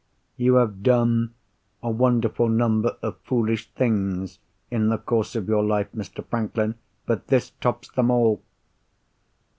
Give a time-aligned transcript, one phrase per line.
[0.35, 1.35] 'You have done
[1.83, 4.39] a wonderful number of foolish things
[4.71, 6.25] in the course of your life, Mr.
[6.25, 6.73] Franklin,
[7.05, 8.41] but this tops them all!